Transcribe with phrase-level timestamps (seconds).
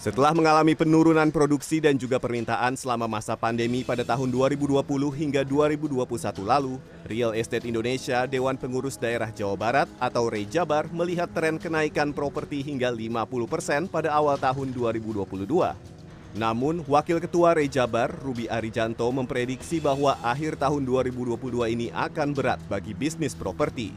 [0.00, 4.80] Setelah mengalami penurunan produksi dan juga permintaan selama masa pandemi pada tahun 2020
[5.12, 11.60] hingga 2021 lalu, Real Estate Indonesia Dewan Pengurus Daerah Jawa Barat atau Rejabar melihat tren
[11.60, 15.20] kenaikan properti hingga 50% pada awal tahun 2022.
[16.32, 22.96] Namun, Wakil Ketua Rejabar, Ruby Arijanto memprediksi bahwa akhir tahun 2022 ini akan berat bagi
[22.96, 23.92] bisnis properti.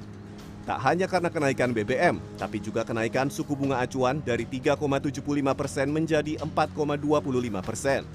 [0.64, 5.20] Tak hanya karena kenaikan BBM, tapi juga kenaikan suku bunga acuan dari 3,75
[5.52, 8.08] persen menjadi 4,25 persen.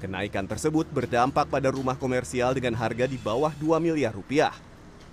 [0.00, 4.56] Kenaikan tersebut berdampak pada rumah komersial dengan harga di bawah 2 miliar rupiah.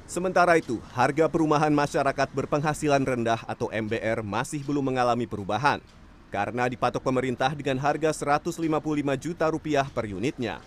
[0.07, 5.83] Sementara itu, harga perumahan masyarakat berpenghasilan rendah atau MBR masih belum mengalami perubahan
[6.31, 8.63] karena dipatok pemerintah dengan harga 155
[9.19, 10.63] juta rupiah per unitnya.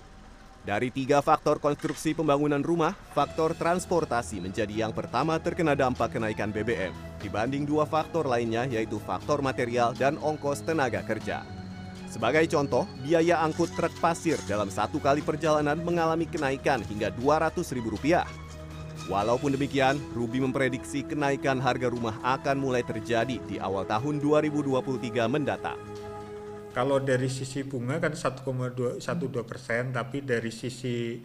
[0.71, 6.95] Dari tiga faktor konstruksi pembangunan rumah, faktor transportasi menjadi yang pertama terkena dampak kenaikan BBM
[7.19, 11.43] dibanding dua faktor lainnya yaitu faktor material dan ongkos tenaga kerja.
[12.07, 18.23] Sebagai contoh, biaya angkut truk pasir dalam satu kali perjalanan mengalami kenaikan hingga Rp200.000.
[19.11, 24.71] Walaupun demikian, Ruby memprediksi kenaikan harga rumah akan mulai terjadi di awal tahun 2023
[25.27, 25.83] mendatang.
[26.71, 29.03] Kalau dari sisi bunga kan 1,12
[29.43, 31.19] persen, tapi dari sisi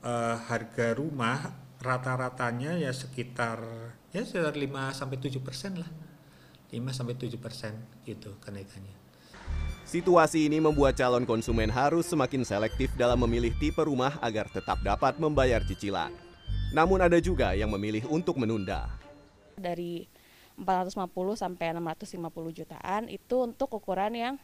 [0.00, 3.60] uh, harga rumah rata-ratanya ya sekitar
[4.08, 5.90] ya sekitar 5 sampai 7 persen lah,
[6.72, 7.76] 5 sampai 7 persen
[8.08, 8.96] gitu kenaikannya.
[9.84, 15.20] Situasi ini membuat calon konsumen harus semakin selektif dalam memilih tipe rumah agar tetap dapat
[15.20, 16.10] membayar cicilan.
[16.72, 18.88] Namun ada juga yang memilih untuk menunda.
[19.60, 20.08] Dari
[20.56, 24.34] 450 sampai 650 jutaan itu untuk ukuran yang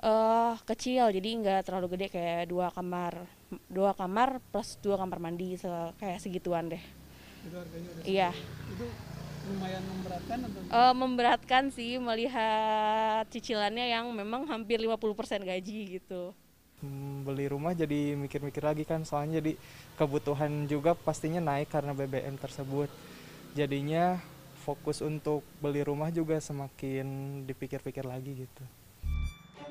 [0.00, 3.24] uh, kecil jadi nggak terlalu gede kayak dua kamar
[3.68, 5.68] dua kamar plus dua kamar mandi se
[6.00, 6.82] kayak segituan deh.
[7.44, 8.30] Itu harganya udah iya.
[8.70, 8.86] itu
[9.40, 16.36] lumayan memberatkan atau uh, memberatkan sih melihat cicilannya yang memang hampir 50% gaji gitu.
[16.80, 19.56] Hmm, beli rumah jadi mikir-mikir lagi kan soalnya jadi
[19.96, 22.88] kebutuhan juga pastinya naik karena BBM tersebut.
[23.56, 24.20] Jadinya
[24.62, 28.64] fokus untuk beli rumah juga semakin dipikir-pikir lagi gitu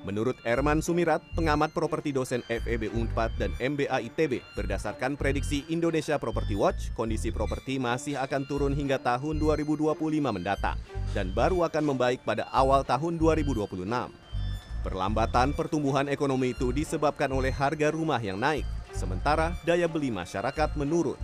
[0.08, 6.56] Menurut Erman Sumirat, pengamat properti dosen FEB Unpad dan MBA ITB, berdasarkan prediksi Indonesia Property
[6.56, 9.92] Watch, kondisi properti masih akan turun hingga tahun 2025
[10.24, 10.80] mendatang
[11.12, 13.84] dan baru akan membaik pada awal tahun 2026.
[14.80, 18.64] Perlambatan pertumbuhan ekonomi itu disebabkan oleh harga rumah yang naik,
[18.96, 21.20] sementara daya beli masyarakat menurun.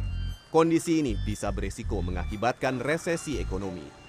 [0.51, 4.04] Kondisi ini bisa beresiko mengakibatkan resesi ekonomi.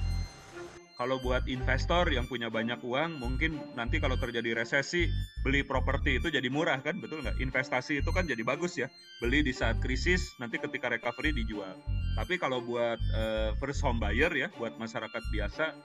[0.97, 5.05] Kalau buat investor yang punya banyak uang, mungkin nanti kalau terjadi resesi,
[5.45, 7.37] beli properti itu jadi murah kan, betul nggak?
[7.37, 8.89] Investasi itu kan jadi bagus ya.
[9.21, 11.77] Beli di saat krisis, nanti ketika recovery dijual.
[12.17, 15.77] Tapi kalau buat uh, first home buyer ya, buat masyarakat biasa,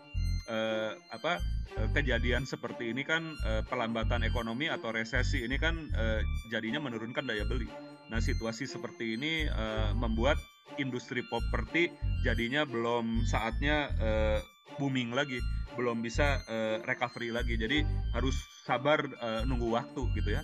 [0.48, 1.44] uh, apa
[1.76, 7.28] uh, kejadian seperti ini kan uh, pelambatan ekonomi atau resesi ini kan uh, jadinya menurunkan
[7.28, 7.68] daya beli.
[8.08, 10.40] Nah situasi seperti ini uh, membuat
[10.80, 11.92] industri properti
[12.24, 14.40] jadinya belum saatnya uh,
[14.80, 15.40] booming lagi,
[15.76, 17.56] belum bisa uh, recovery lagi.
[17.58, 17.84] Jadi
[18.16, 20.44] harus sabar uh, nunggu waktu gitu ya.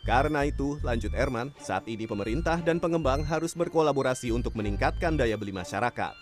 [0.00, 5.52] Karena itu, lanjut Erman, saat ini pemerintah dan pengembang harus berkolaborasi untuk meningkatkan daya beli
[5.52, 6.16] masyarakat.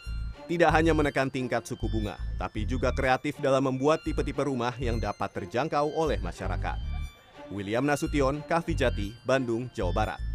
[0.49, 5.31] Tidak hanya menekan tingkat suku bunga, tapi juga kreatif dalam membuat tipe-tipe rumah yang dapat
[5.31, 6.79] terjangkau oleh masyarakat.
[7.53, 10.28] William Nasution, Kahvi Jati, Bandung, Jawa Barat.